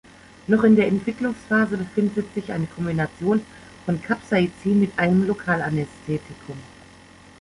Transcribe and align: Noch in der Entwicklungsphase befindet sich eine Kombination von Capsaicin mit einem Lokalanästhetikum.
Noch 0.47 0.63
in 0.63 0.75
der 0.75 0.87
Entwicklungsphase 0.87 1.77
befindet 1.77 2.33
sich 2.33 2.51
eine 2.51 2.65
Kombination 2.65 3.43
von 3.85 4.01
Capsaicin 4.01 4.79
mit 4.79 4.97
einem 4.97 5.27
Lokalanästhetikum. 5.27 6.57